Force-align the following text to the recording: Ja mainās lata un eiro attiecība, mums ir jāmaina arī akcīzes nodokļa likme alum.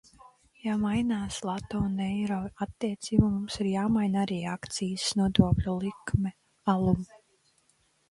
Ja 0.61 0.77
mainās 0.85 1.37
lata 1.49 1.81
un 1.89 1.99
eiro 2.05 2.39
attiecība, 2.67 3.29
mums 3.35 3.59
ir 3.65 3.71
jāmaina 3.75 4.23
arī 4.25 4.41
akcīzes 4.57 5.15
nodokļa 5.23 5.81
likme 5.89 6.37
alum. 6.79 7.11